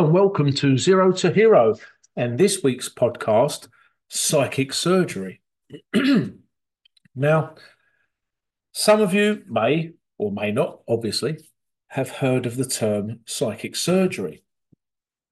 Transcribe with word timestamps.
And 0.00 0.14
welcome 0.14 0.50
to 0.50 0.78
Zero 0.78 1.12
to 1.12 1.30
Hero 1.30 1.74
and 2.16 2.38
this 2.38 2.62
week's 2.62 2.88
podcast, 2.88 3.68
Psychic 4.08 4.72
Surgery. 4.72 5.42
now, 7.14 7.54
some 8.72 9.02
of 9.02 9.12
you 9.12 9.42
may 9.46 9.92
or 10.16 10.32
may 10.32 10.52
not, 10.52 10.80
obviously, 10.88 11.36
have 11.88 12.08
heard 12.08 12.46
of 12.46 12.56
the 12.56 12.64
term 12.64 13.20
psychic 13.26 13.76
surgery. 13.76 14.42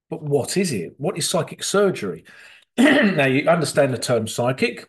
But 0.07 0.21
what 0.21 0.55
is 0.55 0.71
it? 0.71 0.93
What 0.99 1.17
is 1.17 1.27
psychic 1.27 1.63
surgery? 1.63 2.25
now, 2.77 3.25
you 3.25 3.49
understand 3.49 3.91
the 3.91 3.97
term 3.97 4.27
psychic. 4.27 4.87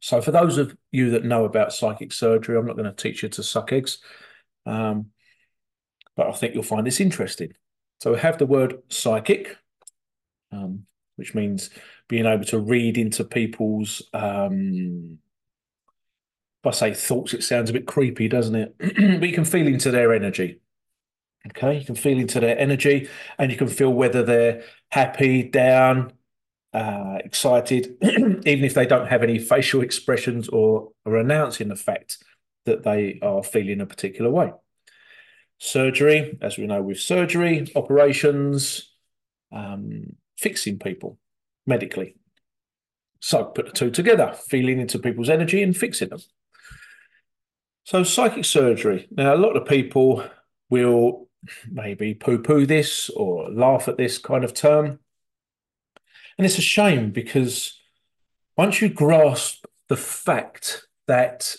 So, 0.00 0.22
for 0.22 0.30
those 0.30 0.56
of 0.56 0.74
you 0.90 1.10
that 1.10 1.22
know 1.22 1.44
about 1.44 1.74
psychic 1.74 2.14
surgery, 2.14 2.56
I'm 2.56 2.64
not 2.64 2.78
going 2.78 2.90
to 2.90 2.96
teach 2.96 3.22
you 3.22 3.28
to 3.28 3.42
suck 3.42 3.74
eggs, 3.74 3.98
um, 4.64 5.08
but 6.16 6.28
I 6.28 6.32
think 6.32 6.54
you'll 6.54 6.62
find 6.62 6.86
this 6.86 6.98
interesting. 6.98 7.52
So 8.00 8.12
we 8.12 8.18
have 8.18 8.38
the 8.38 8.46
word 8.46 8.82
psychic, 8.88 9.56
um, 10.52 10.86
which 11.16 11.34
means 11.34 11.70
being 12.08 12.26
able 12.26 12.44
to 12.44 12.58
read 12.58 12.98
into 12.98 13.24
people's. 13.24 14.02
Um, 14.12 15.18
if 16.62 16.66
I 16.66 16.70
say 16.70 16.94
thoughts, 16.94 17.32
it 17.32 17.44
sounds 17.44 17.70
a 17.70 17.72
bit 17.72 17.86
creepy, 17.86 18.28
doesn't 18.28 18.54
it? 18.54 18.74
but 19.20 19.28
you 19.28 19.34
can 19.34 19.44
feel 19.44 19.66
into 19.66 19.90
their 19.90 20.12
energy. 20.12 20.60
Okay, 21.48 21.78
you 21.78 21.84
can 21.84 21.94
feel 21.94 22.18
into 22.18 22.40
their 22.40 22.58
energy, 22.58 23.08
and 23.38 23.52
you 23.52 23.56
can 23.56 23.68
feel 23.68 23.92
whether 23.92 24.24
they're 24.24 24.64
happy, 24.90 25.44
down, 25.44 26.12
uh, 26.72 27.18
excited, 27.24 27.96
even 28.02 28.64
if 28.64 28.74
they 28.74 28.84
don't 28.84 29.06
have 29.06 29.22
any 29.22 29.38
facial 29.38 29.80
expressions 29.80 30.48
or 30.48 30.90
are 31.06 31.16
announcing 31.16 31.68
the 31.68 31.76
fact 31.76 32.18
that 32.64 32.82
they 32.82 33.20
are 33.22 33.44
feeling 33.44 33.80
a 33.80 33.86
particular 33.86 34.30
way 34.30 34.52
surgery, 35.58 36.38
as 36.40 36.58
we 36.58 36.66
know 36.66 36.82
with 36.82 37.00
surgery, 37.00 37.70
operations, 37.74 38.92
um, 39.52 40.16
fixing 40.36 40.78
people 40.78 41.18
medically. 41.66 42.16
So 43.20 43.44
put 43.44 43.66
the 43.66 43.72
two 43.72 43.90
together, 43.90 44.34
feeling 44.48 44.80
into 44.80 44.98
people's 44.98 45.30
energy 45.30 45.62
and 45.62 45.76
fixing 45.76 46.10
them. 46.10 46.20
So 47.84 48.02
psychic 48.02 48.44
surgery. 48.44 49.08
Now, 49.10 49.34
a 49.34 49.36
lot 49.36 49.56
of 49.56 49.66
people 49.66 50.24
will 50.68 51.28
maybe 51.70 52.14
poo-poo 52.14 52.66
this 52.66 53.08
or 53.10 53.50
laugh 53.50 53.88
at 53.88 53.96
this 53.96 54.18
kind 54.18 54.44
of 54.44 54.52
term. 54.52 54.98
And 56.36 56.44
it's 56.44 56.58
a 56.58 56.62
shame 56.62 57.10
because 57.12 57.80
once 58.56 58.82
you 58.82 58.88
grasp 58.88 59.64
the 59.88 59.96
fact 59.96 60.86
that 61.06 61.56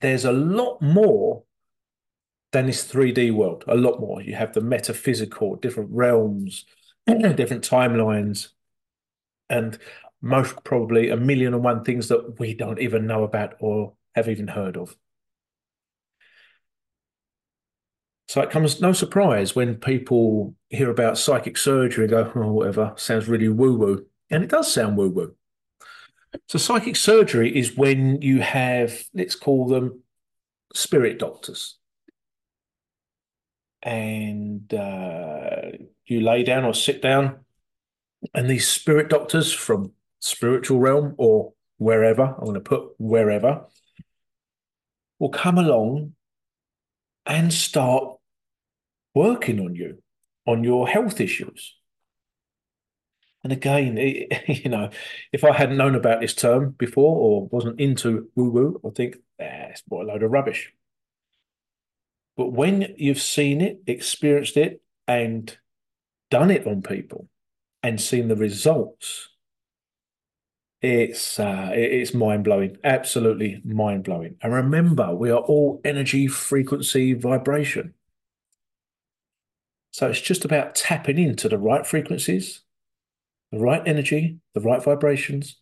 there's 0.00 0.24
a 0.24 0.32
lot 0.32 0.80
more 0.80 1.44
than 2.54 2.66
this 2.66 2.90
3D 2.90 3.32
world, 3.32 3.64
a 3.66 3.74
lot 3.74 4.00
more. 4.00 4.22
You 4.22 4.36
have 4.36 4.54
the 4.54 4.60
metaphysical, 4.60 5.56
different 5.56 5.90
realms, 5.92 6.64
different 7.06 7.68
timelines, 7.68 8.48
and 9.50 9.76
most 10.22 10.62
probably 10.62 11.10
a 11.10 11.16
million 11.16 11.52
and 11.52 11.64
one 11.64 11.84
things 11.84 12.08
that 12.08 12.38
we 12.38 12.54
don't 12.54 12.80
even 12.80 13.06
know 13.06 13.24
about 13.24 13.56
or 13.58 13.94
have 14.14 14.28
even 14.28 14.46
heard 14.46 14.76
of. 14.76 14.96
So 18.28 18.40
it 18.40 18.50
comes 18.50 18.80
no 18.80 18.92
surprise 18.92 19.56
when 19.56 19.74
people 19.74 20.54
hear 20.70 20.90
about 20.90 21.18
psychic 21.18 21.58
surgery 21.58 22.04
and 22.04 22.10
go, 22.10 22.32
oh, 22.36 22.52
whatever, 22.52 22.94
sounds 22.96 23.28
really 23.28 23.48
woo 23.48 23.76
woo. 23.76 24.06
And 24.30 24.44
it 24.44 24.50
does 24.50 24.72
sound 24.72 24.96
woo 24.96 25.10
woo. 25.10 25.34
So 26.48 26.58
psychic 26.58 26.94
surgery 26.94 27.54
is 27.54 27.76
when 27.76 28.22
you 28.22 28.40
have, 28.40 29.04
let's 29.12 29.34
call 29.34 29.66
them 29.66 30.02
spirit 30.72 31.18
doctors 31.18 31.78
and 33.84 34.72
uh, 34.72 35.70
you 36.06 36.20
lay 36.20 36.42
down 36.42 36.64
or 36.64 36.74
sit 36.74 37.02
down, 37.02 37.44
and 38.32 38.48
these 38.48 38.66
spirit 38.66 39.10
doctors 39.10 39.52
from 39.52 39.92
spiritual 40.20 40.80
realm 40.80 41.14
or 41.18 41.52
wherever 41.76 42.22
I'm 42.22 42.44
going 42.44 42.54
to 42.54 42.60
put 42.60 42.94
wherever 42.98 43.66
will 45.18 45.28
come 45.28 45.58
along 45.58 46.14
and 47.26 47.52
start 47.52 48.16
working 49.14 49.60
on 49.60 49.74
you 49.74 50.02
on 50.46 50.64
your 50.64 50.88
health 50.88 51.20
issues. 51.20 51.76
And 53.42 53.52
again, 53.52 53.98
it, 53.98 54.48
you 54.64 54.70
know, 54.70 54.90
if 55.32 55.44
I 55.44 55.52
hadn't 55.52 55.76
known 55.76 55.94
about 55.94 56.20
this 56.20 56.34
term 56.34 56.70
before 56.70 57.16
or 57.16 57.46
wasn't 57.48 57.80
into 57.80 58.30
woo 58.34 58.50
woo, 58.50 58.80
I 58.84 58.90
think, 58.90 59.16
eh, 59.38 59.68
it's 59.70 59.82
what 59.86 60.04
a 60.04 60.08
load 60.08 60.22
of 60.22 60.30
rubbish. 60.30 60.72
But 62.36 62.52
when 62.52 62.94
you've 62.96 63.20
seen 63.20 63.60
it, 63.60 63.82
experienced 63.86 64.56
it, 64.56 64.82
and 65.06 65.56
done 66.30 66.50
it 66.50 66.66
on 66.66 66.82
people 66.82 67.28
and 67.82 68.00
seen 68.00 68.28
the 68.28 68.36
results, 68.36 69.28
it's 70.82 71.38
uh, 71.38 71.70
it's 71.72 72.12
mind 72.12 72.44
blowing, 72.44 72.76
absolutely 72.84 73.62
mind 73.64 74.04
blowing. 74.04 74.36
And 74.42 74.52
remember, 74.52 75.14
we 75.14 75.30
are 75.30 75.38
all 75.38 75.80
energy, 75.84 76.26
frequency, 76.26 77.14
vibration. 77.14 77.94
So 79.92 80.08
it's 80.08 80.20
just 80.20 80.44
about 80.44 80.74
tapping 80.74 81.18
into 81.18 81.48
the 81.48 81.56
right 81.56 81.86
frequencies, 81.86 82.62
the 83.52 83.60
right 83.60 83.82
energy, 83.86 84.40
the 84.52 84.60
right 84.60 84.82
vibrations 84.82 85.56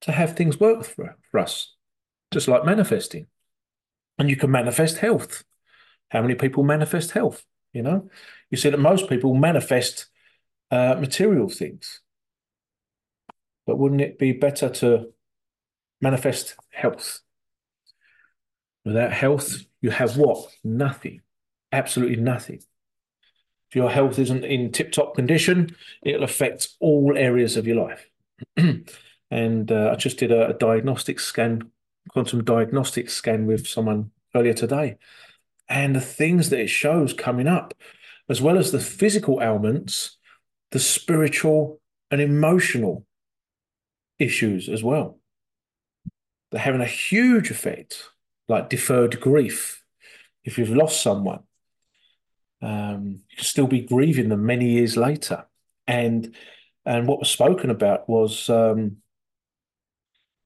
to 0.00 0.12
have 0.12 0.36
things 0.36 0.58
work 0.58 0.84
for, 0.84 1.16
for 1.30 1.38
us, 1.38 1.74
just 2.32 2.48
like 2.48 2.64
manifesting 2.64 3.28
and 4.20 4.28
you 4.28 4.36
can 4.36 4.50
manifest 4.50 4.98
health. 4.98 5.44
How 6.10 6.20
many 6.20 6.34
people 6.34 6.62
manifest 6.62 7.12
health? 7.12 7.42
You 7.72 7.82
know, 7.82 8.10
you 8.50 8.58
see 8.58 8.68
that 8.68 8.78
most 8.78 9.08
people 9.08 9.34
manifest 9.34 10.06
uh, 10.70 10.96
material 11.00 11.48
things, 11.48 12.00
but 13.66 13.78
wouldn't 13.78 14.00
it 14.02 14.18
be 14.18 14.32
better 14.32 14.68
to 14.68 15.12
manifest 16.00 16.54
health? 16.70 17.20
Without 18.84 19.12
health, 19.12 19.64
you 19.80 19.90
have 19.90 20.16
what? 20.16 20.50
Nothing. 20.62 21.22
Absolutely 21.72 22.16
nothing. 22.16 22.60
If 23.70 23.76
your 23.76 23.90
health 23.90 24.18
isn't 24.18 24.44
in 24.44 24.72
tip 24.72 24.92
top 24.92 25.14
condition, 25.14 25.76
it'll 26.02 26.24
affect 26.24 26.70
all 26.80 27.16
areas 27.16 27.56
of 27.56 27.66
your 27.66 27.76
life. 27.76 28.06
and 29.30 29.72
uh, 29.72 29.90
I 29.92 29.96
just 29.96 30.18
did 30.18 30.32
a, 30.32 30.48
a 30.48 30.54
diagnostic 30.54 31.20
scan 31.20 31.70
quantum 32.12 32.44
diagnostic 32.44 33.08
scan 33.08 33.46
with 33.46 33.66
someone 33.66 34.10
earlier 34.34 34.54
today. 34.54 34.96
And 35.68 35.94
the 35.94 36.00
things 36.00 36.50
that 36.50 36.60
it 36.60 36.68
shows 36.68 37.12
coming 37.12 37.46
up, 37.46 37.74
as 38.28 38.42
well 38.42 38.58
as 38.58 38.72
the 38.72 38.80
physical 38.80 39.40
ailments, 39.40 40.18
the 40.72 40.80
spiritual 40.80 41.80
and 42.10 42.20
emotional 42.20 43.06
issues 44.18 44.68
as 44.68 44.82
well. 44.82 45.18
They're 46.50 46.60
having 46.60 46.80
a 46.80 46.86
huge 46.86 47.50
effect, 47.50 48.08
like 48.48 48.68
deferred 48.68 49.20
grief. 49.20 49.82
If 50.44 50.58
you've 50.58 50.70
lost 50.70 51.02
someone, 51.02 51.44
um, 52.60 53.20
you 53.30 53.36
can 53.36 53.44
still 53.44 53.68
be 53.68 53.82
grieving 53.82 54.28
them 54.28 54.44
many 54.44 54.70
years 54.70 54.96
later. 54.96 55.46
And 55.86 56.34
and 56.84 57.06
what 57.06 57.20
was 57.20 57.30
spoken 57.30 57.70
about 57.70 58.08
was 58.08 58.48
um, 58.48 58.96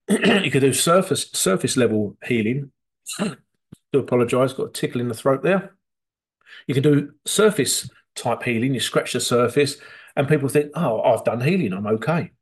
you 0.09 0.51
could 0.51 0.61
do 0.61 0.73
surface 0.73 1.31
surface 1.33 1.77
level 1.77 2.17
healing. 2.25 2.71
do 3.19 3.99
apologise, 3.99 4.53
got 4.53 4.69
a 4.69 4.73
tickle 4.73 5.01
in 5.01 5.09
the 5.09 5.15
throat 5.15 5.43
there. 5.43 5.75
You 6.67 6.75
can 6.75 6.83
do 6.83 7.13
surface 7.25 7.89
type 8.15 8.43
healing. 8.43 8.75
You 8.75 8.81
scratch 8.81 9.15
the 9.15 9.21
surface, 9.21 9.77
and 10.15 10.29
people 10.29 10.49
think, 10.49 10.73
"Oh, 10.75 11.01
I've 11.01 11.25
done 11.25 11.41
healing. 11.41 11.73
I'm 11.73 11.87
okay." 11.87 12.33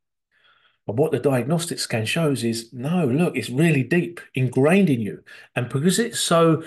But 0.85 0.97
what 0.97 1.11
the 1.11 1.19
diagnostic 1.19 1.79
scan 1.79 2.05
shows 2.05 2.43
is, 2.43 2.73
no, 2.73 3.05
look, 3.05 3.37
it's 3.37 3.49
really 3.49 3.83
deep, 3.83 4.19
ingrained 4.33 4.89
in 4.89 4.99
you, 4.99 5.23
and 5.55 5.69
because 5.69 5.97
it's 5.97 6.19
so 6.19 6.63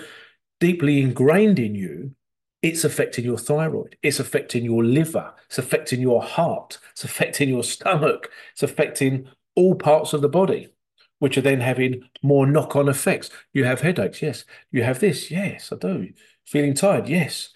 deeply 0.59 1.01
ingrained 1.01 1.59
in 1.59 1.75
you, 1.75 2.15
it's 2.63 2.83
affecting 2.83 3.23
your 3.23 3.37
thyroid, 3.37 3.95
it's 4.01 4.19
affecting 4.19 4.65
your 4.65 4.83
liver, 4.83 5.35
it's 5.45 5.59
affecting 5.59 6.01
your 6.01 6.23
heart, 6.23 6.79
it's 6.91 7.03
affecting 7.03 7.49
your 7.49 7.63
stomach, 7.63 8.31
it's 8.53 8.63
affecting 8.63 9.29
all 9.53 9.75
parts 9.75 10.13
of 10.13 10.21
the 10.21 10.29
body 10.29 10.69
which 11.19 11.37
are 11.37 11.41
then 11.41 11.61
having 11.61 12.03
more 12.21 12.45
knock 12.45 12.75
on 12.75 12.89
effects. 12.89 13.29
You 13.53 13.65
have 13.65 13.81
headaches, 13.81 14.21
yes. 14.21 14.45
You 14.71 14.83
have 14.83 14.99
this, 14.99 15.31
yes, 15.31 15.71
I 15.71 15.77
do. 15.77 16.09
Feeling 16.45 16.73
tired, 16.73 17.09
yes. 17.09 17.49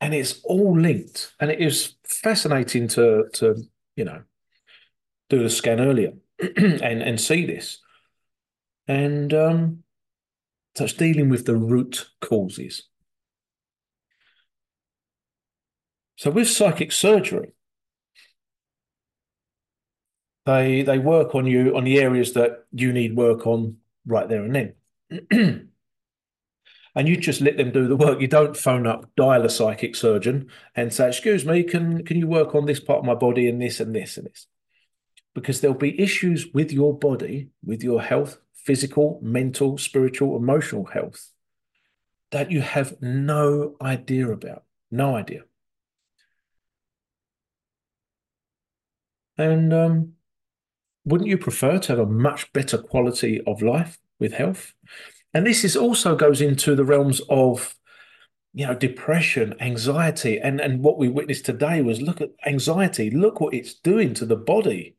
And 0.00 0.14
it's 0.14 0.40
all 0.44 0.78
linked. 0.78 1.32
And 1.40 1.50
it 1.50 1.60
is 1.60 1.96
fascinating 2.04 2.88
to, 2.88 3.24
to 3.34 3.56
you 3.96 4.04
know, 4.04 4.22
do 5.28 5.42
the 5.42 5.50
scan 5.50 5.80
earlier 5.80 6.12
and, 6.56 7.02
and 7.02 7.20
see 7.20 7.46
this. 7.46 7.80
And 8.86 9.32
um, 9.32 9.84
so 10.76 10.84
it's 10.84 10.92
dealing 10.92 11.28
with 11.28 11.46
the 11.46 11.56
root 11.56 12.08
causes. 12.20 12.88
So 16.16 16.30
with 16.30 16.48
psychic 16.48 16.92
surgery, 16.92 17.52
they 20.46 20.82
they 20.82 20.98
work 20.98 21.34
on 21.34 21.46
you 21.46 21.76
on 21.76 21.84
the 21.84 21.98
areas 21.98 22.32
that 22.34 22.64
you 22.72 22.92
need 22.92 23.16
work 23.16 23.46
on 23.46 23.78
right 24.06 24.28
there 24.28 24.44
and 24.44 24.54
then. 24.54 24.74
and 26.94 27.08
you 27.08 27.16
just 27.16 27.40
let 27.40 27.56
them 27.56 27.72
do 27.72 27.88
the 27.88 27.96
work. 27.96 28.20
You 28.20 28.28
don't 28.28 28.56
phone 28.56 28.86
up, 28.86 29.10
dial 29.16 29.44
a 29.44 29.50
psychic 29.50 29.96
surgeon, 29.96 30.48
and 30.76 30.92
say, 30.92 31.08
"Excuse 31.08 31.44
me, 31.44 31.62
can 31.62 32.04
can 32.04 32.18
you 32.18 32.26
work 32.26 32.54
on 32.54 32.66
this 32.66 32.80
part 32.80 33.00
of 33.00 33.04
my 33.04 33.14
body 33.14 33.48
and 33.48 33.60
this 33.60 33.80
and 33.80 33.94
this 33.94 34.16
and 34.16 34.26
this?" 34.26 34.46
Because 35.34 35.60
there'll 35.60 35.76
be 35.76 36.00
issues 36.00 36.52
with 36.52 36.72
your 36.72 36.96
body, 36.96 37.50
with 37.64 37.82
your 37.82 38.02
health, 38.02 38.38
physical, 38.54 39.18
mental, 39.22 39.78
spiritual, 39.78 40.36
emotional 40.36 40.84
health 40.84 41.30
that 42.30 42.50
you 42.50 42.60
have 42.60 43.00
no 43.00 43.76
idea 43.80 44.28
about. 44.28 44.64
No 44.90 45.16
idea. 45.16 45.42
And 49.36 49.72
um, 49.72 50.12
wouldn't 51.04 51.28
you 51.28 51.38
prefer 51.38 51.78
to 51.78 51.92
have 51.92 51.98
a 51.98 52.06
much 52.06 52.52
better 52.52 52.78
quality 52.78 53.40
of 53.46 53.62
life 53.62 53.98
with 54.18 54.34
health? 54.34 54.74
And 55.32 55.46
this 55.46 55.64
is 55.64 55.76
also 55.76 56.14
goes 56.14 56.40
into 56.40 56.74
the 56.74 56.84
realms 56.84 57.20
of, 57.28 57.74
you 58.52 58.66
know, 58.66 58.74
depression, 58.74 59.54
anxiety, 59.60 60.38
and 60.38 60.60
and 60.60 60.82
what 60.82 60.98
we 60.98 61.08
witnessed 61.08 61.44
today 61.44 61.82
was 61.82 62.00
look 62.00 62.20
at 62.20 62.30
anxiety. 62.46 63.10
Look 63.10 63.40
what 63.40 63.54
it's 63.54 63.74
doing 63.74 64.14
to 64.14 64.26
the 64.26 64.36
body. 64.36 64.96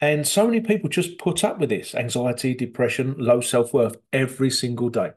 And 0.00 0.26
so 0.26 0.46
many 0.46 0.60
people 0.60 0.88
just 0.88 1.18
put 1.18 1.44
up 1.44 1.60
with 1.60 1.68
this 1.68 1.94
anxiety, 1.94 2.54
depression, 2.54 3.14
low 3.18 3.40
self 3.40 3.72
worth 3.72 3.96
every 4.12 4.50
single 4.50 4.88
day 4.88 5.12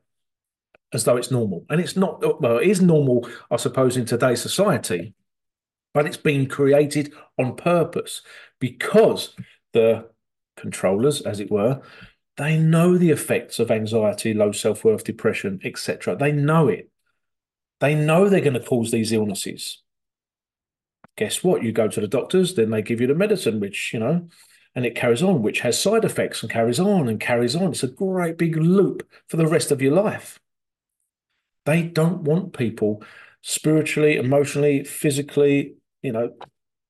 as 0.93 1.03
though 1.03 1.17
it's 1.17 1.31
normal. 1.31 1.65
And 1.69 1.81
it's 1.81 1.95
not, 1.95 2.41
well, 2.41 2.57
it 2.57 2.67
is 2.67 2.81
normal, 2.81 3.27
I 3.51 3.57
suppose, 3.57 3.97
in 3.97 4.05
today's 4.05 4.41
society, 4.41 5.13
but 5.93 6.05
it's 6.05 6.17
been 6.17 6.47
created 6.47 7.13
on 7.37 7.55
purpose 7.55 8.21
because 8.65 9.35
the 9.73 10.09
controllers, 10.57 11.21
as 11.21 11.39
it 11.39 11.51
were, 11.51 11.81
they 12.35 12.57
know 12.57 12.97
the 12.97 13.11
effects 13.11 13.59
of 13.59 13.69
anxiety, 13.69 14.33
low 14.33 14.51
self 14.51 14.83
worth, 14.83 15.03
depression, 15.03 15.59
etc. 15.63 16.15
They 16.15 16.31
know 16.31 16.67
it. 16.67 16.89
They 17.79 17.93
know 17.93 18.27
they're 18.27 18.41
going 18.41 18.53
to 18.53 18.59
cause 18.59 18.89
these 18.89 19.11
illnesses. 19.11 19.83
Guess 21.15 21.43
what? 21.43 21.61
You 21.61 21.73
go 21.73 21.87
to 21.87 22.01
the 22.01 22.07
doctors, 22.07 22.55
then 22.55 22.71
they 22.71 22.81
give 22.81 22.99
you 22.99 23.05
the 23.05 23.13
medicine, 23.13 23.59
which, 23.59 23.93
you 23.93 23.99
know, 23.99 24.27
and 24.73 24.83
it 24.83 24.95
carries 24.95 25.21
on, 25.21 25.43
which 25.43 25.59
has 25.59 25.79
side 25.79 26.03
effects 26.03 26.41
and 26.41 26.51
carries 26.51 26.79
on 26.79 27.07
and 27.07 27.19
carries 27.19 27.55
on. 27.55 27.69
It's 27.69 27.83
a 27.83 27.87
great 27.87 28.39
big 28.39 28.57
loop 28.57 29.07
for 29.27 29.37
the 29.37 29.45
rest 29.45 29.69
of 29.69 29.79
your 29.79 29.93
life. 29.93 30.39
They 31.65 31.83
don't 31.83 32.23
want 32.23 32.57
people 32.57 33.03
spiritually, 33.43 34.15
emotionally, 34.15 34.83
physically, 34.83 35.75
you 36.01 36.13
know, 36.13 36.33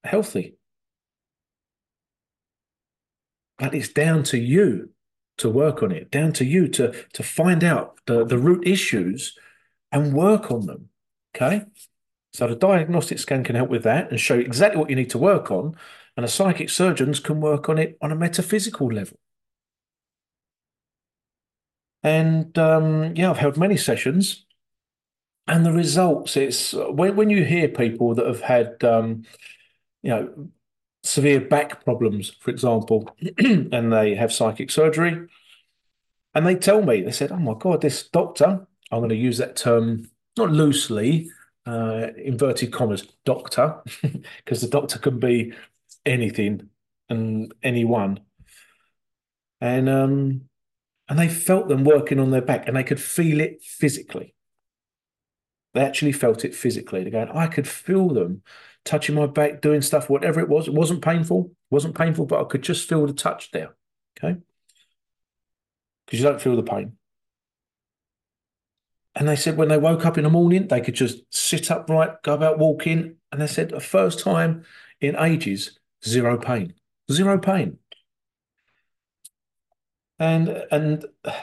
healthy. 0.05 0.55
But 3.65 3.75
it's 3.75 3.89
down 3.89 4.23
to 4.25 4.37
you 4.37 4.91
to 5.37 5.49
work 5.49 5.81
on 5.81 5.91
it, 5.91 6.11
down 6.11 6.33
to 6.33 6.45
you 6.45 6.67
to 6.69 6.93
to 7.13 7.23
find 7.23 7.63
out 7.63 7.99
the, 8.05 8.23
the 8.23 8.37
root 8.37 8.67
issues 8.67 9.35
and 9.91 10.13
work 10.13 10.51
on 10.51 10.67
them. 10.67 10.89
Okay. 11.35 11.63
So 12.33 12.47
the 12.47 12.55
diagnostic 12.55 13.17
scan 13.17 13.43
can 13.43 13.55
help 13.55 13.69
with 13.69 13.83
that 13.83 14.11
and 14.11 14.19
show 14.19 14.35
you 14.35 14.41
exactly 14.41 14.79
what 14.79 14.89
you 14.89 14.95
need 14.95 15.09
to 15.11 15.17
work 15.17 15.49
on. 15.49 15.75
And 16.15 16.23
the 16.23 16.27
psychic 16.27 16.69
surgeons 16.69 17.19
can 17.19 17.41
work 17.41 17.67
on 17.69 17.77
it 17.77 17.97
on 18.01 18.11
a 18.11 18.15
metaphysical 18.15 18.87
level. 18.87 19.17
And 22.03 22.57
um, 22.59 23.15
yeah, 23.15 23.31
I've 23.31 23.37
held 23.37 23.57
many 23.57 23.77
sessions 23.77 24.45
and 25.47 25.65
the 25.65 25.71
results 25.71 26.37
it's 26.37 26.73
when, 26.73 27.15
when 27.15 27.29
you 27.29 27.43
hear 27.43 27.67
people 27.67 28.15
that 28.15 28.25
have 28.25 28.41
had 28.41 28.83
um, 28.83 29.23
you 30.01 30.09
know 30.09 30.49
severe 31.05 31.39
back 31.39 31.83
problems 31.85 32.31
for 32.39 32.51
example 32.51 33.09
and 33.37 33.93
they 33.93 34.15
have 34.15 34.33
psychic 34.33 34.71
surgery. 34.71 35.27
And 36.33 36.45
they 36.45 36.55
tell 36.55 36.81
me 36.81 37.01
they 37.01 37.11
said 37.11 37.31
oh 37.31 37.37
my 37.37 37.53
god 37.57 37.81
this 37.81 38.09
doctor 38.09 38.67
i'm 38.91 38.99
going 38.99 39.09
to 39.09 39.15
use 39.15 39.37
that 39.37 39.55
term 39.55 40.09
not 40.37 40.51
loosely 40.51 41.29
uh, 41.65 42.07
inverted 42.17 42.71
commas 42.71 43.07
doctor 43.23 43.81
because 44.43 44.61
the 44.61 44.67
doctor 44.67 44.99
can 44.99 45.19
be 45.19 45.53
anything 46.05 46.69
and 47.09 47.53
anyone. 47.63 48.19
And 49.61 49.89
um 49.89 50.41
and 51.07 51.19
they 51.19 51.29
felt 51.29 51.67
them 51.67 51.83
working 51.83 52.19
on 52.19 52.31
their 52.31 52.41
back 52.41 52.67
and 52.67 52.75
they 52.75 52.83
could 52.83 53.01
feel 53.01 53.39
it 53.39 53.61
physically. 53.63 54.33
They 55.73 55.81
actually 55.81 56.13
felt 56.13 56.45
it 56.45 56.55
physically. 56.55 57.03
They're 57.03 57.11
going, 57.11 57.29
I 57.29 57.47
could 57.47 57.67
feel 57.67 58.09
them 58.09 58.41
touching 58.85 59.15
my 59.15 59.25
back, 59.25 59.61
doing 59.61 59.81
stuff, 59.81 60.09
whatever 60.09 60.39
it 60.39 60.47
was. 60.47 60.67
It 60.67 60.73
wasn't 60.73 61.03
painful, 61.03 61.51
it 61.51 61.73
wasn't 61.73 61.97
painful, 61.97 62.25
but 62.27 62.39
I 62.39 62.45
could 62.45 62.61
just 62.61 62.87
feel 62.87 63.05
the 63.05 63.13
touch 63.13 63.51
there. 63.51 63.75
Okay. 64.17 64.39
Because 66.05 66.19
you 66.19 66.25
don't 66.25 66.41
feel 66.41 66.55
the 66.55 66.63
pain. 66.63 66.93
And 69.15 69.27
they 69.27 69.35
said 69.35 69.57
when 69.57 69.69
they 69.69 69.77
woke 69.77 70.05
up 70.05 70.17
in 70.17 70.23
the 70.23 70.29
morning, 70.29 70.67
they 70.67 70.81
could 70.81 70.93
just 70.93 71.21
sit 71.33 71.71
upright, 71.71 72.21
go 72.21 72.33
about 72.33 72.59
walking. 72.59 73.15
And 73.31 73.41
they 73.41 73.47
said, 73.47 73.69
the 73.69 73.79
first 73.79 74.19
time 74.19 74.65
in 74.99 75.15
ages, 75.15 75.79
zero 76.05 76.37
pain, 76.37 76.73
zero 77.11 77.39
pain. 77.39 77.79
And 80.19 80.49
and 80.71 81.05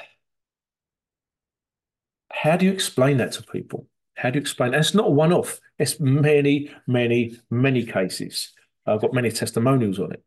how 2.31 2.57
do 2.57 2.67
you 2.67 2.73
explain 2.73 3.19
that 3.19 3.33
to 3.33 3.43
people? 3.43 3.87
How 4.15 4.31
do 4.31 4.39
you 4.39 4.41
explain? 4.41 4.75
It's 4.75 4.95
not 4.95 5.13
one 5.13 5.33
off, 5.33 5.61
it's 5.79 5.99
many, 5.99 6.71
many, 6.87 7.37
many 7.51 7.85
cases. 7.85 8.53
I've 8.87 9.01
got 9.01 9.15
many 9.15 9.31
testimonials 9.31 9.99
on 9.99 10.13
it. 10.13 10.23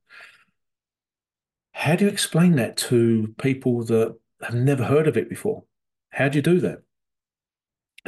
How 1.74 1.96
do 1.96 2.06
you 2.06 2.12
explain 2.12 2.56
that 2.56 2.78
to 2.78 3.36
people 3.38 3.84
that 3.86 4.16
have 4.42 4.56
never 4.56 4.86
heard 4.86 5.08
of 5.08 5.18
it 5.18 5.30
before? 5.30 5.64
How 6.10 6.30
do 6.30 6.38
you 6.38 6.42
do 6.42 6.60
that? 6.62 6.80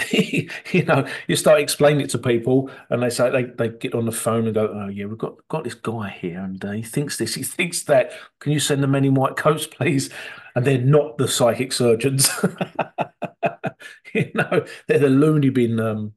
you 0.12 0.84
know, 0.86 1.08
you 1.28 1.36
start 1.36 1.60
explaining 1.60 2.02
it 2.02 2.10
to 2.12 2.20
people, 2.20 2.70
and 2.90 3.02
they 3.02 3.10
say 3.10 3.32
they, 3.32 3.44
they 3.44 3.70
get 3.70 3.96
on 3.96 4.06
the 4.06 4.12
phone 4.12 4.46
and 4.46 4.54
go, 4.54 4.68
"Oh 4.68 4.88
yeah, 4.90 5.06
we've 5.06 5.18
got 5.18 5.36
got 5.48 5.64
this 5.64 5.74
guy 5.74 6.10
here, 6.10 6.40
and 6.40 6.64
uh, 6.64 6.72
he 6.72 6.84
thinks 6.84 7.18
this, 7.18 7.34
he 7.34 7.44
thinks 7.44 7.84
that. 7.84 8.12
Can 8.40 8.52
you 8.52 8.60
send 8.60 8.84
them 8.84 8.94
any 8.94 9.10
white 9.10 9.36
coats, 9.36 9.66
please?" 9.66 10.12
And 10.58 10.66
they're 10.66 10.80
not 10.80 11.20
the 11.20 11.28
psychic 11.28 11.72
surgeons. 11.72 12.32
you 14.16 14.32
know, 14.34 14.66
they're 14.88 14.98
the 14.98 15.08
loony 15.08 15.52
bin 15.52 15.80
um, 15.80 16.14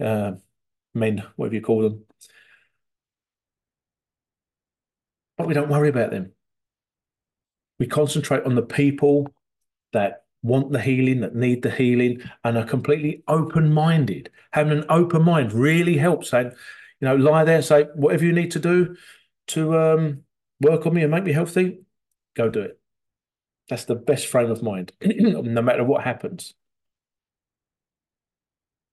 uh, 0.00 0.34
men, 0.94 1.24
whatever 1.34 1.56
you 1.56 1.62
call 1.62 1.82
them. 1.82 2.04
But 5.36 5.48
we 5.48 5.54
don't 5.54 5.68
worry 5.68 5.88
about 5.88 6.12
them. 6.12 6.30
We 7.80 7.88
concentrate 7.88 8.44
on 8.44 8.54
the 8.54 8.62
people 8.62 9.26
that 9.92 10.22
want 10.44 10.70
the 10.70 10.80
healing, 10.80 11.22
that 11.22 11.34
need 11.34 11.62
the 11.62 11.72
healing, 11.72 12.22
and 12.44 12.56
are 12.56 12.64
completely 12.64 13.24
open 13.26 13.72
minded. 13.72 14.30
Having 14.52 14.78
an 14.78 14.84
open 14.88 15.24
mind 15.24 15.52
really 15.52 15.96
helps. 15.96 16.32
And, 16.32 16.52
you 17.00 17.08
know, 17.08 17.16
lie 17.16 17.42
there 17.42 17.62
say, 17.62 17.86
whatever 17.96 18.26
you 18.26 18.32
need 18.32 18.52
to 18.52 18.60
do 18.60 18.94
to 19.48 19.76
um, 19.76 20.22
work 20.60 20.86
on 20.86 20.94
me 20.94 21.02
and 21.02 21.10
make 21.10 21.24
me 21.24 21.32
healthy, 21.32 21.80
go 22.36 22.48
do 22.48 22.60
it. 22.60 22.80
That's 23.68 23.84
the 23.84 23.94
best 23.96 24.26
frame 24.28 24.50
of 24.50 24.62
mind, 24.62 24.92
no 25.02 25.62
matter 25.62 25.84
what 25.84 26.04
happens. 26.04 26.54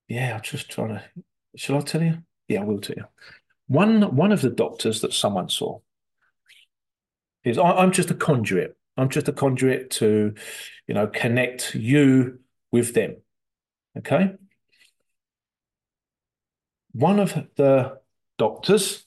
Yeah, 0.07 0.35
I'm 0.35 0.41
just 0.41 0.69
trying 0.69 0.89
to. 0.89 1.03
Shall 1.55 1.77
I 1.77 1.81
tell 1.81 2.01
you? 2.01 2.23
Yeah, 2.47 2.61
I 2.61 2.63
will 2.63 2.81
tell 2.81 2.95
you. 2.97 3.05
One 3.67 4.15
one 4.15 4.31
of 4.31 4.41
the 4.41 4.49
doctors 4.49 5.01
that 5.01 5.13
someone 5.13 5.49
saw 5.49 5.79
is 7.43 7.57
I, 7.57 7.71
I'm 7.71 7.91
just 7.91 8.11
a 8.11 8.15
conduit. 8.15 8.75
I'm 8.97 9.09
just 9.09 9.27
a 9.27 9.33
conduit 9.33 9.89
to, 9.91 10.33
you 10.87 10.93
know, 10.93 11.07
connect 11.07 11.73
you 11.75 12.39
with 12.71 12.93
them. 12.93 13.17
Okay. 13.97 14.33
One 16.91 17.19
of 17.19 17.33
the 17.55 17.99
doctors 18.37 19.05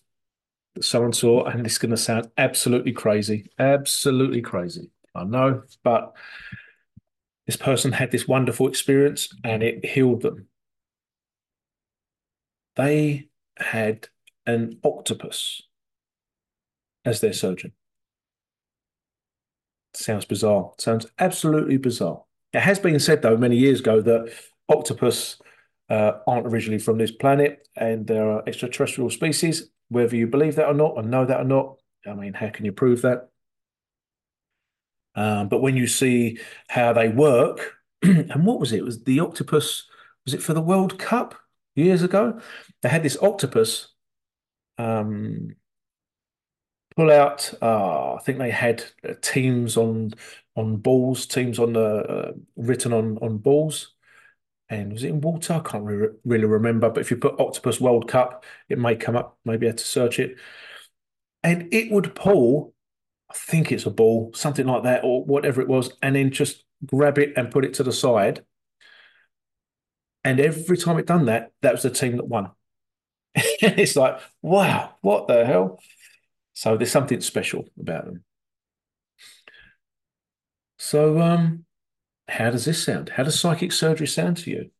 that 0.74 0.84
someone 0.84 1.12
saw, 1.12 1.44
and 1.44 1.64
this 1.64 1.72
is 1.72 1.78
going 1.78 1.90
to 1.90 1.96
sound 1.96 2.30
absolutely 2.36 2.92
crazy, 2.92 3.48
absolutely 3.58 4.42
crazy. 4.42 4.90
I 5.16 5.24
know, 5.24 5.62
but 5.82 6.14
this 7.46 7.56
person 7.56 7.92
had 7.92 8.10
this 8.10 8.28
wonderful 8.28 8.68
experience 8.68 9.28
and 9.44 9.62
it 9.62 9.84
healed 9.84 10.22
them. 10.22 10.48
They 12.74 13.28
had 13.58 14.08
an 14.46 14.78
octopus 14.84 15.62
as 17.04 17.20
their 17.20 17.32
surgeon. 17.32 17.72
Sounds 19.94 20.24
bizarre. 20.24 20.72
Sounds 20.78 21.06
absolutely 21.18 21.78
bizarre. 21.78 22.22
It 22.52 22.60
has 22.60 22.78
been 22.78 22.98
said, 22.98 23.22
though, 23.22 23.36
many 23.36 23.56
years 23.56 23.80
ago 23.80 24.00
that 24.02 24.32
octopus 24.68 25.40
uh, 25.88 26.12
aren't 26.26 26.46
originally 26.46 26.78
from 26.78 26.98
this 26.98 27.12
planet 27.12 27.66
and 27.76 28.06
there 28.06 28.30
are 28.30 28.42
extraterrestrial 28.46 29.10
species. 29.10 29.70
Whether 29.88 30.16
you 30.16 30.26
believe 30.26 30.56
that 30.56 30.66
or 30.66 30.74
not, 30.74 30.94
or 30.96 31.02
know 31.02 31.24
that 31.24 31.40
or 31.40 31.44
not, 31.44 31.76
I 32.06 32.14
mean, 32.14 32.34
how 32.34 32.50
can 32.50 32.64
you 32.64 32.72
prove 32.72 33.02
that? 33.02 33.28
Um, 35.16 35.48
but 35.48 35.62
when 35.62 35.76
you 35.76 35.86
see 35.86 36.38
how 36.68 36.92
they 36.92 37.08
work, 37.08 37.74
and 38.02 38.46
what 38.46 38.60
was 38.60 38.72
it? 38.72 38.78
it? 38.78 38.84
Was 38.84 39.02
the 39.02 39.20
octopus? 39.20 39.88
Was 40.24 40.34
it 40.34 40.42
for 40.42 40.54
the 40.54 40.60
World 40.60 40.98
Cup 40.98 41.34
years 41.74 42.02
ago? 42.02 42.40
They 42.82 42.88
had 42.88 43.02
this 43.02 43.16
octopus 43.20 43.88
um, 44.78 45.56
pull 46.96 47.10
out. 47.10 47.52
Uh, 47.60 48.14
I 48.14 48.18
think 48.20 48.38
they 48.38 48.50
had 48.50 48.84
uh, 49.08 49.14
teams 49.20 49.76
on 49.76 50.12
on 50.54 50.76
balls, 50.76 51.26
teams 51.26 51.58
on 51.58 51.72
the 51.72 51.80
uh, 51.80 52.32
written 52.56 52.92
on 52.92 53.18
on 53.18 53.38
balls. 53.38 53.92
And 54.68 54.92
was 54.92 55.04
it 55.04 55.10
in 55.10 55.20
water? 55.20 55.54
I 55.54 55.60
can't 55.60 55.84
re 55.84 56.08
really 56.24 56.44
remember. 56.44 56.90
But 56.90 57.00
if 57.00 57.10
you 57.10 57.16
put 57.16 57.38
Octopus 57.40 57.80
World 57.80 58.08
Cup, 58.08 58.44
it 58.68 58.78
may 58.78 58.96
come 58.96 59.16
up. 59.16 59.38
Maybe 59.44 59.66
I 59.66 59.70
had 59.70 59.78
to 59.78 59.84
search 59.84 60.18
it. 60.18 60.36
And 61.42 61.72
it 61.72 61.92
would 61.92 62.14
pull, 62.16 62.74
I 63.30 63.34
think 63.34 63.72
it's 63.72 63.86
a 63.86 63.90
ball, 63.90 64.32
something 64.34 64.66
like 64.66 64.84
that, 64.84 65.04
or 65.04 65.24
whatever 65.24 65.60
it 65.60 65.68
was, 65.68 65.92
and 66.02 66.14
then 66.14 66.30
just 66.30 66.64
grab 66.84 67.18
it 67.18 67.32
and 67.36 67.50
put 67.50 67.64
it 67.64 67.74
to 67.74 67.82
the 67.82 67.92
side. 67.92 68.44
And 70.24 70.40
every 70.40 70.76
time 70.76 70.98
it 70.98 71.06
done 71.06 71.26
that, 71.26 71.52
that 71.62 71.72
was 71.72 71.82
the 71.82 71.90
team 71.90 72.16
that 72.16 72.28
won. 72.28 72.50
it's 73.34 73.96
like, 73.96 74.20
wow, 74.42 74.94
what 75.00 75.28
the 75.28 75.44
hell? 75.44 75.80
So 76.54 76.76
there's 76.76 76.90
something 76.90 77.20
special 77.20 77.68
about 77.78 78.06
them. 78.06 78.24
So, 80.78 81.20
um, 81.20 81.64
how 82.28 82.50
does 82.50 82.64
this 82.64 82.82
sound? 82.82 83.10
How 83.10 83.22
does 83.22 83.38
psychic 83.38 83.72
surgery 83.72 84.06
sound 84.06 84.38
to 84.38 84.50
you? 84.50 84.70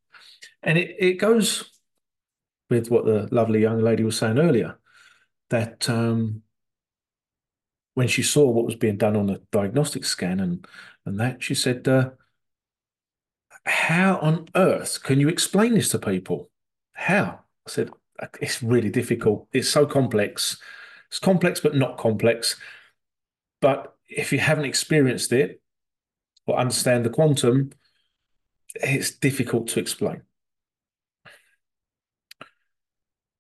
And 0.62 0.78
it, 0.78 0.96
it 0.98 1.14
goes 1.14 1.70
with 2.70 2.90
what 2.90 3.04
the 3.04 3.28
lovely 3.30 3.60
young 3.60 3.80
lady 3.80 4.04
was 4.04 4.18
saying 4.18 4.38
earlier 4.38 4.78
that 5.50 5.88
um, 5.88 6.42
when 7.96 8.08
she 8.08 8.22
saw 8.22 8.46
what 8.50 8.66
was 8.66 8.74
being 8.74 8.98
done 8.98 9.16
on 9.16 9.26
the 9.26 9.40
diagnostic 9.50 10.04
scan 10.04 10.38
and, 10.38 10.66
and 11.06 11.18
that, 11.18 11.42
she 11.42 11.54
said, 11.54 11.88
uh, 11.88 12.10
How 13.64 14.18
on 14.18 14.48
earth 14.54 15.02
can 15.02 15.18
you 15.18 15.30
explain 15.30 15.72
this 15.72 15.88
to 15.88 15.98
people? 15.98 16.50
How? 16.92 17.40
I 17.66 17.70
said, 17.70 17.88
It's 18.38 18.62
really 18.62 18.90
difficult. 18.90 19.48
It's 19.50 19.70
so 19.70 19.86
complex. 19.86 20.58
It's 21.08 21.18
complex, 21.18 21.60
but 21.60 21.74
not 21.74 21.96
complex. 21.96 22.56
But 23.62 23.96
if 24.10 24.30
you 24.30 24.40
haven't 24.40 24.66
experienced 24.66 25.32
it, 25.32 25.62
or 26.46 26.58
understand 26.58 27.02
the 27.02 27.10
quantum, 27.10 27.70
it's 28.74 29.10
difficult 29.10 29.68
to 29.68 29.80
explain. 29.80 30.20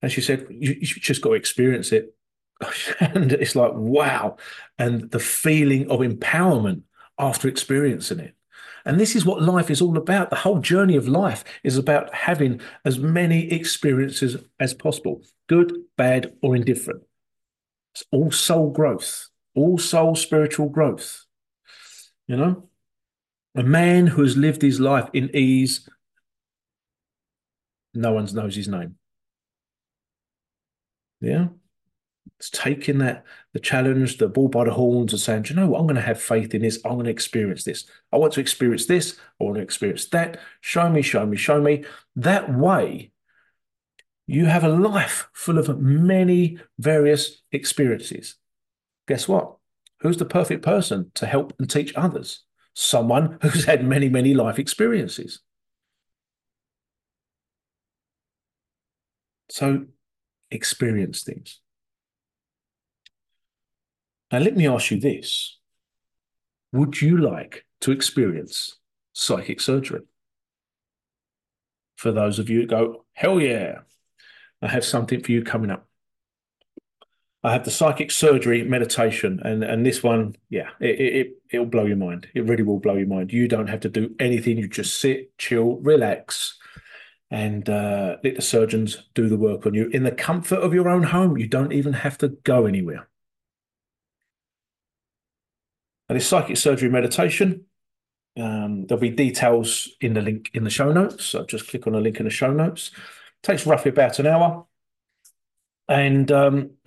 And 0.00 0.10
she 0.10 0.22
said, 0.22 0.46
you, 0.48 0.76
you 0.80 0.86
just 0.86 1.20
got 1.20 1.28
to 1.30 1.34
experience 1.34 1.92
it. 1.92 2.15
and 3.00 3.32
it's 3.32 3.56
like, 3.56 3.72
wow. 3.74 4.36
And 4.78 5.10
the 5.10 5.18
feeling 5.18 5.90
of 5.90 6.00
empowerment 6.00 6.82
after 7.18 7.48
experiencing 7.48 8.20
it. 8.20 8.34
And 8.84 9.00
this 9.00 9.16
is 9.16 9.26
what 9.26 9.42
life 9.42 9.68
is 9.68 9.82
all 9.82 9.98
about. 9.98 10.30
The 10.30 10.36
whole 10.36 10.60
journey 10.60 10.96
of 10.96 11.08
life 11.08 11.42
is 11.64 11.76
about 11.76 12.14
having 12.14 12.60
as 12.84 13.00
many 13.00 13.52
experiences 13.52 14.36
as 14.60 14.74
possible, 14.74 15.22
good, 15.48 15.72
bad, 15.96 16.32
or 16.40 16.54
indifferent. 16.54 17.02
It's 17.94 18.04
all 18.12 18.30
soul 18.30 18.70
growth, 18.70 19.28
all 19.56 19.76
soul 19.78 20.14
spiritual 20.14 20.68
growth. 20.68 21.24
You 22.28 22.36
know? 22.36 22.68
A 23.56 23.62
man 23.62 24.06
who 24.06 24.22
has 24.22 24.36
lived 24.36 24.62
his 24.62 24.78
life 24.78 25.08
in 25.12 25.34
ease, 25.34 25.88
no 27.94 28.12
one 28.12 28.28
knows 28.34 28.54
his 28.54 28.68
name. 28.68 28.96
Yeah. 31.20 31.48
It's 32.38 32.50
taking 32.50 32.98
that, 32.98 33.24
the 33.52 33.60
challenge, 33.60 34.18
the 34.18 34.28
bull 34.28 34.48
by 34.48 34.64
the 34.64 34.72
horns, 34.72 35.12
and 35.12 35.20
saying, 35.20 35.42
Do 35.42 35.54
you 35.54 35.60
know 35.60 35.68
what? 35.68 35.80
I'm 35.80 35.86
going 35.86 35.96
to 35.96 36.02
have 36.02 36.20
faith 36.20 36.54
in 36.54 36.62
this. 36.62 36.78
I'm 36.84 36.94
going 36.94 37.04
to 37.04 37.10
experience 37.10 37.64
this. 37.64 37.86
I 38.12 38.18
want 38.18 38.32
to 38.34 38.40
experience 38.40 38.86
this. 38.86 39.18
I 39.40 39.44
want 39.44 39.56
to 39.56 39.62
experience 39.62 40.04
that. 40.06 40.38
Show 40.60 40.90
me, 40.90 41.02
show 41.02 41.24
me, 41.24 41.36
show 41.36 41.60
me. 41.60 41.84
That 42.16 42.52
way, 42.52 43.12
you 44.26 44.46
have 44.46 44.64
a 44.64 44.68
life 44.68 45.28
full 45.32 45.58
of 45.58 45.80
many 45.80 46.58
various 46.78 47.42
experiences. 47.52 48.34
Guess 49.08 49.28
what? 49.28 49.56
Who's 50.00 50.18
the 50.18 50.24
perfect 50.24 50.62
person 50.62 51.10
to 51.14 51.26
help 51.26 51.54
and 51.58 51.70
teach 51.70 51.94
others? 51.94 52.42
someone 52.76 53.38
who's 53.40 53.64
had 53.64 53.84
many, 53.84 54.08
many 54.08 54.34
life 54.34 54.58
experiences. 54.58 55.40
So 59.48 59.86
experience 60.50 61.22
things. 61.22 61.60
Now, 64.32 64.38
let 64.38 64.56
me 64.56 64.66
ask 64.66 64.90
you 64.90 65.00
this 65.00 65.58
Would 66.72 67.00
you 67.00 67.16
like 67.18 67.64
to 67.82 67.92
experience 67.92 68.78
psychic 69.12 69.60
surgery? 69.60 70.02
For 71.96 72.12
those 72.12 72.38
of 72.38 72.50
you 72.50 72.62
who 72.62 72.66
go, 72.66 73.04
hell 73.14 73.40
yeah, 73.40 73.80
I 74.60 74.68
have 74.68 74.84
something 74.84 75.22
for 75.22 75.32
you 75.32 75.42
coming 75.42 75.70
up. 75.70 75.88
I 77.42 77.52
have 77.52 77.64
the 77.64 77.70
psychic 77.70 78.10
surgery 78.10 78.64
meditation, 78.64 79.40
and 79.44 79.62
and 79.62 79.86
this 79.86 80.02
one, 80.02 80.34
yeah, 80.50 80.70
it, 80.80 81.00
it 81.00 81.28
it'll 81.50 81.66
blow 81.66 81.86
your 81.86 81.96
mind. 81.96 82.26
It 82.34 82.44
really 82.44 82.64
will 82.64 82.80
blow 82.80 82.96
your 82.96 83.06
mind. 83.06 83.32
You 83.32 83.46
don't 83.46 83.68
have 83.68 83.80
to 83.80 83.88
do 83.88 84.14
anything. 84.18 84.58
You 84.58 84.68
just 84.68 85.00
sit, 85.00 85.36
chill, 85.38 85.76
relax, 85.76 86.58
and 87.30 87.68
uh, 87.70 88.16
let 88.24 88.34
the 88.34 88.42
surgeons 88.42 89.04
do 89.14 89.28
the 89.28 89.36
work 89.38 89.64
on 89.64 89.74
you 89.74 89.88
in 89.90 90.02
the 90.02 90.10
comfort 90.10 90.58
of 90.58 90.74
your 90.74 90.88
own 90.88 91.04
home. 91.04 91.38
You 91.38 91.46
don't 91.46 91.72
even 91.72 91.92
have 91.92 92.18
to 92.18 92.28
go 92.30 92.66
anywhere. 92.66 93.08
And 96.08 96.16
this 96.16 96.28
psychic 96.28 96.56
surgery 96.56 96.88
meditation, 96.88 97.66
um, 98.38 98.86
there'll 98.86 99.00
be 99.00 99.10
details 99.10 99.88
in 100.00 100.14
the 100.14 100.20
link 100.20 100.50
in 100.54 100.64
the 100.64 100.70
show 100.70 100.92
notes. 100.92 101.24
So 101.24 101.44
just 101.44 101.68
click 101.68 101.86
on 101.86 101.94
the 101.94 102.00
link 102.00 102.18
in 102.18 102.24
the 102.24 102.30
show 102.30 102.52
notes. 102.52 102.90
It 102.94 103.46
takes 103.46 103.66
roughly 103.66 103.90
about 103.90 104.18
an 104.18 104.26
hour. 104.26 104.66
And 105.88 106.30
um, 106.32 106.70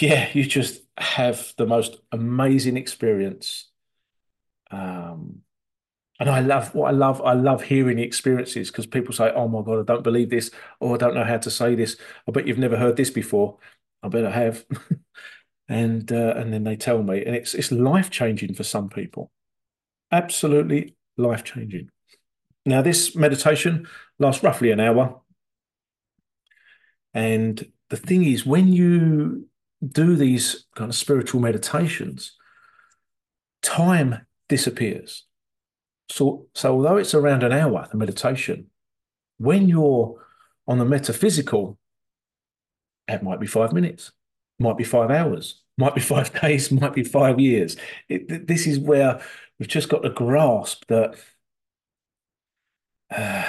yeah, 0.00 0.28
you 0.32 0.44
just 0.44 0.82
have 0.96 1.54
the 1.56 1.66
most 1.66 1.96
amazing 2.12 2.76
experience. 2.76 3.70
Um, 4.70 5.42
and 6.20 6.30
I 6.30 6.40
love 6.40 6.74
what 6.74 6.88
I 6.88 6.92
love. 6.92 7.20
I 7.22 7.32
love 7.32 7.62
hearing 7.62 7.96
the 7.96 8.04
experiences 8.04 8.70
because 8.70 8.86
people 8.86 9.12
say, 9.12 9.32
"Oh 9.34 9.48
my 9.48 9.62
god, 9.62 9.80
I 9.80 9.82
don't 9.82 10.04
believe 10.04 10.30
this," 10.30 10.50
or 10.80 10.94
"I 10.94 10.98
don't 10.98 11.14
know 11.14 11.24
how 11.24 11.38
to 11.38 11.50
say 11.50 11.74
this." 11.74 11.96
I 12.28 12.30
bet 12.30 12.46
you've 12.46 12.58
never 12.58 12.76
heard 12.76 12.96
this 12.96 13.10
before. 13.10 13.58
I 14.02 14.08
bet 14.08 14.24
I 14.24 14.30
have. 14.30 14.64
and 15.68 16.10
uh, 16.12 16.34
and 16.36 16.52
then 16.52 16.64
they 16.64 16.76
tell 16.76 17.02
me, 17.02 17.24
and 17.24 17.34
it's 17.34 17.54
it's 17.54 17.72
life 17.72 18.10
changing 18.10 18.54
for 18.54 18.64
some 18.64 18.88
people. 18.88 19.30
Absolutely 20.12 20.96
life 21.16 21.44
changing. 21.44 21.90
Now, 22.66 22.82
this 22.82 23.14
meditation 23.14 23.86
lasts 24.18 24.42
roughly 24.42 24.70
an 24.70 24.80
hour, 24.80 25.20
and 27.12 27.66
the 27.90 27.96
thing 27.96 28.24
is, 28.24 28.46
when 28.46 28.72
you 28.72 29.48
do 29.86 30.16
these 30.16 30.66
kind 30.74 30.90
of 30.90 30.96
spiritual 30.96 31.40
meditations, 31.40 32.36
time 33.62 34.26
disappears. 34.48 35.24
So, 36.10 36.46
so 36.54 36.74
although 36.74 36.96
it's 36.96 37.14
around 37.14 37.42
an 37.42 37.52
hour, 37.52 37.88
the 37.90 37.96
meditation, 37.96 38.70
when 39.38 39.68
you're 39.68 40.22
on 40.66 40.78
the 40.78 40.84
metaphysical, 40.84 41.78
it 43.08 43.22
might 43.22 43.40
be 43.40 43.46
five 43.46 43.72
minutes, 43.72 44.12
might 44.58 44.76
be 44.76 44.84
five 44.84 45.10
hours, 45.10 45.60
might 45.76 45.94
be 45.94 46.00
five 46.14 46.32
days, 46.40 46.70
might 46.70 46.94
be 46.94 47.04
five 47.04 47.40
years. 47.40 47.76
It, 48.08 48.46
this 48.46 48.66
is 48.66 48.78
where 48.78 49.20
we've 49.58 49.68
just 49.68 49.88
got 49.88 50.02
to 50.02 50.10
grasp 50.10 50.84
that 50.88 51.16
uh, 53.10 53.44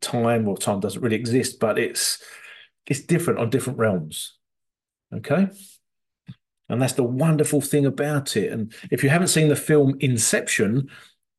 time 0.00 0.48
or 0.48 0.56
time 0.56 0.80
doesn't 0.80 1.02
really 1.02 1.16
exist, 1.16 1.60
but 1.60 1.78
it's 1.78 2.22
it's 2.86 3.00
different 3.00 3.40
on 3.40 3.50
different 3.50 3.78
realms. 3.78 4.34
Okay. 5.14 5.48
And 6.68 6.82
that's 6.82 6.94
the 6.94 7.04
wonderful 7.04 7.60
thing 7.60 7.86
about 7.86 8.36
it. 8.36 8.52
And 8.52 8.74
if 8.90 9.04
you 9.04 9.08
haven't 9.08 9.28
seen 9.28 9.48
the 9.48 9.56
film 9.56 9.96
Inception, 10.00 10.88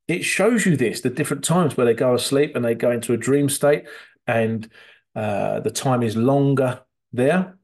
it 0.08 0.24
shows 0.24 0.66
you 0.66 0.78
this 0.78 1.02
the 1.02 1.10
different 1.10 1.44
times 1.44 1.76
where 1.76 1.86
they 1.86 1.94
go 1.94 2.14
asleep 2.14 2.56
and 2.56 2.64
they 2.64 2.76
go 2.76 2.92
into 2.92 3.14
a 3.14 3.18
dream 3.18 3.50
state, 3.50 3.86
and 4.26 4.70
uh, 5.16 5.60
the 5.60 5.72
time 5.72 6.04
is 6.04 6.16
longer 6.16 6.82
there. 7.12 7.58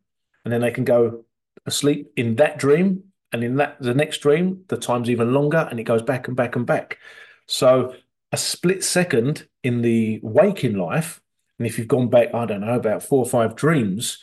And 0.43 0.51
then 0.51 0.59
they 0.59 0.71
can 0.71 0.83
go 0.83 1.23
asleep 1.65 2.11
in 2.15 2.35
that 2.37 2.57
dream. 2.57 3.03
And 3.31 3.43
in 3.43 3.55
that 3.55 3.77
the 3.79 3.95
next 3.95 4.19
dream, 4.19 4.63
the 4.67 4.77
time's 4.77 5.09
even 5.09 5.33
longer 5.33 5.67
and 5.69 5.79
it 5.79 5.85
goes 5.85 6.03
back 6.03 6.27
and 6.27 6.37
back 6.37 6.55
and 6.55 6.65
back. 6.65 6.99
So 7.47 7.95
a 8.31 8.37
split 8.37 8.83
second 8.83 9.47
in 9.63 9.81
the 9.81 10.19
waking 10.23 10.75
life, 10.75 11.21
and 11.57 11.67
if 11.67 11.77
you've 11.77 11.87
gone 11.87 12.09
back, 12.09 12.33
I 12.33 12.45
don't 12.45 12.61
know, 12.61 12.75
about 12.75 13.03
four 13.03 13.19
or 13.19 13.29
five 13.29 13.55
dreams, 13.55 14.19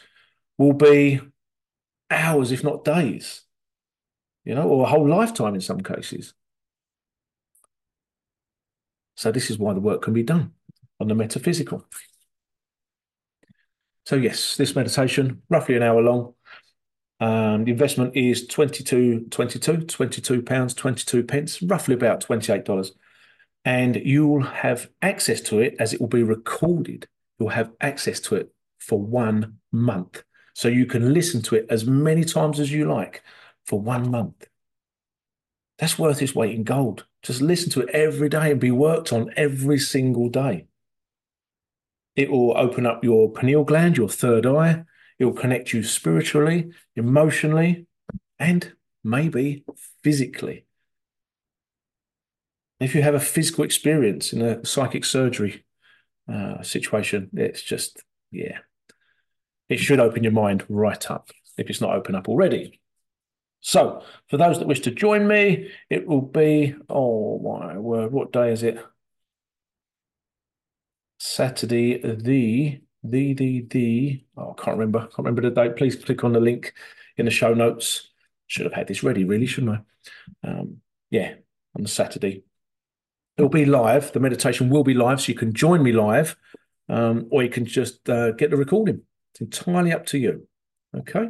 will 0.58 0.72
be 0.72 1.20
hours, 2.10 2.52
if 2.52 2.64
not 2.64 2.84
days, 2.84 3.42
you 4.44 4.54
know, 4.54 4.68
or 4.68 4.84
a 4.84 4.88
whole 4.88 5.08
lifetime 5.08 5.54
in 5.54 5.60
some 5.60 5.80
cases. 5.80 6.34
So, 9.16 9.30
this 9.30 9.50
is 9.50 9.58
why 9.58 9.74
the 9.74 9.80
work 9.80 10.02
can 10.02 10.12
be 10.12 10.22
done 10.22 10.52
on 10.98 11.08
the 11.08 11.14
metaphysical. 11.14 11.86
So, 14.06 14.16
yes, 14.16 14.56
this 14.56 14.74
meditation, 14.74 15.42
roughly 15.48 15.76
an 15.76 15.82
hour 15.82 16.02
long. 16.02 16.34
Um, 17.20 17.64
the 17.64 17.72
investment 17.72 18.16
is 18.16 18.46
22, 18.46 19.26
22, 19.30 19.82
22 19.82 20.42
pounds, 20.42 20.74
22 20.74 21.22
pence, 21.24 21.62
roughly 21.62 21.94
about 21.94 22.24
$28. 22.26 22.92
And 23.64 23.96
you 23.96 24.26
will 24.26 24.42
have 24.42 24.88
access 25.02 25.40
to 25.42 25.60
it 25.60 25.76
as 25.78 25.92
it 25.92 26.00
will 26.00 26.08
be 26.08 26.22
recorded. 26.22 27.06
You'll 27.38 27.50
have 27.50 27.72
access 27.80 28.20
to 28.20 28.36
it 28.36 28.52
for 28.78 28.98
one 28.98 29.58
month 29.70 30.22
so 30.54 30.68
you 30.68 30.86
can 30.86 31.12
listen 31.12 31.42
to 31.42 31.56
it 31.56 31.66
as 31.68 31.84
many 31.86 32.24
times 32.24 32.58
as 32.58 32.72
you 32.72 32.90
like 32.90 33.22
for 33.66 33.80
one 33.80 34.10
month. 34.10 34.46
That's 35.78 35.98
worth 35.98 36.20
its 36.20 36.34
weight 36.34 36.54
in 36.54 36.64
gold. 36.64 37.06
Just 37.22 37.40
listen 37.40 37.70
to 37.72 37.80
it 37.80 37.90
every 37.90 38.28
day 38.28 38.50
and 38.50 38.60
be 38.60 38.70
worked 38.70 39.12
on 39.12 39.30
every 39.36 39.78
single 39.78 40.28
day. 40.28 40.66
It 42.16 42.30
will 42.30 42.56
open 42.56 42.86
up 42.86 43.04
your 43.04 43.30
pineal 43.32 43.64
gland, 43.64 43.96
your 43.96 44.08
third 44.08 44.44
eye. 44.44 44.84
It 45.20 45.26
will 45.26 45.34
connect 45.34 45.74
you 45.74 45.82
spiritually, 45.82 46.70
emotionally, 46.96 47.86
and 48.38 48.72
maybe 49.04 49.64
physically. 50.02 50.64
If 52.80 52.94
you 52.94 53.02
have 53.02 53.14
a 53.14 53.20
physical 53.20 53.62
experience 53.62 54.32
in 54.32 54.40
a 54.40 54.64
psychic 54.64 55.04
surgery 55.04 55.62
uh, 56.26 56.62
situation, 56.62 57.28
it's 57.34 57.62
just, 57.62 58.02
yeah, 58.32 58.60
it 59.68 59.78
should 59.78 60.00
open 60.00 60.22
your 60.24 60.32
mind 60.32 60.64
right 60.70 61.10
up 61.10 61.30
if 61.58 61.68
it's 61.68 61.82
not 61.82 61.94
open 61.94 62.14
up 62.14 62.26
already. 62.26 62.80
So, 63.60 64.02
for 64.30 64.38
those 64.38 64.58
that 64.58 64.66
wish 64.66 64.80
to 64.80 64.90
join 64.90 65.28
me, 65.28 65.70
it 65.90 66.06
will 66.06 66.22
be, 66.22 66.74
oh 66.88 67.38
my 67.40 67.76
word, 67.76 68.10
what 68.10 68.32
day 68.32 68.52
is 68.52 68.62
it? 68.62 68.82
Saturday, 71.18 71.98
the, 71.98 72.80
the, 73.02 73.34
the, 73.34 73.66
the, 73.70 74.24
oh, 74.36 74.54
I 74.56 74.62
can't 74.62 74.76
remember, 74.76 74.98
I 74.98 75.02
can't 75.02 75.18
remember 75.18 75.42
the 75.42 75.50
date. 75.50 75.76
Please 75.76 75.96
click 75.96 76.24
on 76.24 76.32
the 76.32 76.40
link 76.40 76.74
in 77.16 77.24
the 77.24 77.30
show 77.30 77.54
notes. 77.54 78.08
Should 78.46 78.66
have 78.66 78.74
had 78.74 78.88
this 78.88 79.02
ready, 79.02 79.24
really, 79.24 79.46
shouldn't 79.46 79.78
I? 80.44 80.48
Um, 80.48 80.78
yeah, 81.10 81.34
on 81.76 81.82
the 81.82 81.88
Saturday. 81.88 82.44
It'll 83.36 83.48
be 83.48 83.64
live. 83.64 84.12
The 84.12 84.20
meditation 84.20 84.68
will 84.68 84.84
be 84.84 84.94
live, 84.94 85.20
so 85.20 85.32
you 85.32 85.38
can 85.38 85.52
join 85.52 85.82
me 85.82 85.92
live, 85.92 86.36
um, 86.88 87.28
or 87.30 87.42
you 87.42 87.48
can 87.48 87.64
just 87.64 88.08
uh, 88.10 88.32
get 88.32 88.50
the 88.50 88.56
recording. 88.56 89.02
It's 89.32 89.40
entirely 89.40 89.92
up 89.92 90.06
to 90.06 90.18
you. 90.18 90.46
Okay. 90.96 91.28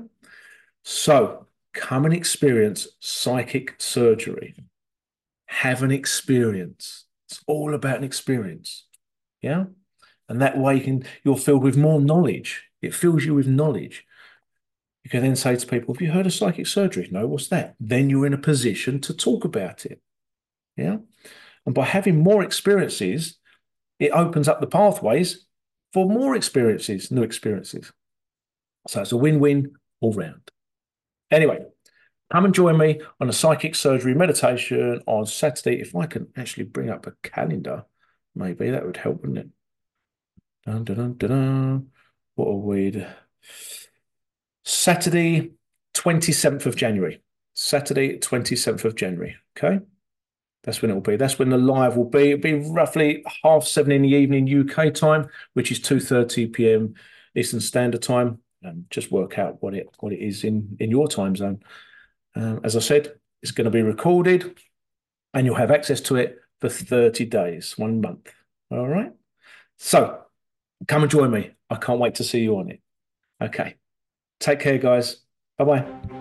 So, 0.83 1.47
come 1.75 2.05
and 2.05 2.15
experience 2.15 2.89
psychic 3.01 3.75
surgery. 3.79 4.55
Have 5.47 5.83
an 5.83 5.91
experience. 5.91 7.05
It's 7.29 7.41
all 7.47 7.75
about 7.75 7.99
an 7.99 8.05
experience. 8.05 8.87
Yeah. 9.43 9.65
And 10.31 10.41
that 10.41 10.57
way 10.57 10.77
you 10.77 10.81
can, 10.81 11.05
you're 11.25 11.37
filled 11.37 11.65
with 11.65 11.77
more 11.77 12.01
knowledge. 12.01 12.63
It 12.81 12.95
fills 12.95 13.25
you 13.25 13.35
with 13.35 13.49
knowledge. 13.49 14.07
You 15.03 15.11
can 15.11 15.23
then 15.23 15.35
say 15.35 15.57
to 15.57 15.67
people, 15.67 15.93
Have 15.93 16.01
you 16.01 16.13
heard 16.13 16.25
of 16.25 16.33
psychic 16.33 16.69
surgery? 16.69 17.09
No, 17.11 17.27
what's 17.27 17.49
that? 17.49 17.75
Then 17.81 18.09
you're 18.09 18.27
in 18.27 18.33
a 18.33 18.39
position 18.39 19.01
to 19.01 19.13
talk 19.13 19.45
about 19.45 19.85
it. 19.85 20.01
Yeah. 20.77 20.99
And 21.67 21.75
by 21.75 21.85
having 21.85 22.23
more 22.23 22.45
experiences, 22.45 23.39
it 23.99 24.13
opens 24.13 24.47
up 24.47 24.61
the 24.61 24.69
pathways 24.69 25.47
for 25.93 26.09
more 26.09 26.37
experiences, 26.37 27.11
new 27.11 27.25
experiences. 27.25 27.93
So 28.87 29.03
it's 29.03 29.13
a 29.13 29.17
win 29.17 29.41
win 29.41 29.73
all 30.01 30.13
round. 30.13 30.49
Anyway, 31.33 31.59
come 32.33 32.45
and 32.45 32.55
join 32.55 32.79
me 32.79 33.01
on 33.21 33.29
a 33.29 33.33
psychic 33.33 33.75
surgery 33.75 34.15
meditation 34.15 35.03
on 35.07 35.27
Saturday. 35.27 35.81
If 35.81 35.97
I 35.97 36.07
can 36.07 36.29
actually 36.37 36.65
bring 36.65 36.89
up 36.89 37.09
a 37.09 37.15
calendar, 37.25 37.85
maybe 38.37 38.71
that 38.71 38.87
would 38.87 38.97
help, 38.97 39.23
wouldn't 39.23 39.39
it? 39.39 39.49
Dun, 40.67 40.85
dun, 40.85 41.17
dun. 41.17 41.91
What 42.35 42.47
a 42.47 42.57
weird. 42.57 43.07
Saturday, 44.65 45.53
27th 45.95 46.67
of 46.67 46.77
January. 46.77 47.23
Saturday, 47.55 48.19
27th 48.19 48.85
of 48.85 48.95
January. 48.95 49.37
Okay. 49.57 49.81
That's 50.63 50.83
when 50.83 50.91
it 50.91 50.95
will 50.95 51.01
be. 51.01 51.17
That's 51.17 51.39
when 51.39 51.49
the 51.51 51.57
live 51.57 51.97
will 51.97 52.09
be. 52.09 52.33
It'll 52.33 52.43
be 52.43 52.69
roughly 52.69 53.25
half 53.43 53.65
seven 53.65 53.93
in 53.93 54.03
the 54.03 54.09
evening 54.11 54.47
UK 54.47 54.93
time, 54.93 55.29
which 55.55 55.73
is 55.73 55.81
2.30 55.81 56.53
p.m. 56.53 56.95
Eastern 57.35 57.61
Standard 57.61 58.03
Time 58.03 58.41
and 58.63 58.85
just 58.91 59.11
work 59.11 59.39
out 59.39 59.63
what 59.63 59.75
it 59.75 59.89
what 60.01 60.13
it 60.13 60.21
is 60.21 60.45
in 60.45 60.77
in 60.81 60.91
your 60.91 61.09
time 61.09 61.35
zone. 61.35 61.61
Um, 62.35 62.61
as 62.63 62.77
I 62.77 62.81
said, 62.81 63.15
it's 63.43 63.53
going 63.53 63.65
to 63.65 63.71
be 63.71 63.83
recorded, 63.83 64.59
and 65.35 65.47
you'll 65.47 65.57
have 65.57 65.71
access 65.71 66.01
to 66.03 66.17
it 66.17 66.39
for 66.61 66.69
thirty 66.69 67.25
days, 67.25 67.79
one 67.79 68.01
month. 68.01 68.33
All 68.71 68.87
right. 68.87 69.13
So 69.79 70.25
come 70.87 71.03
and 71.03 71.11
join 71.11 71.31
me. 71.31 71.53
I 71.69 71.77
can't 71.77 72.01
wait 72.01 72.17
to 72.17 72.25
see 72.25 72.41
you 72.41 72.57
on 72.59 72.71
it. 72.71 72.81
Okay. 73.41 73.77
Take 74.39 74.61
care, 74.61 74.79
guys. 74.79 75.17
Bye 75.59 75.65
bye. 75.65 76.20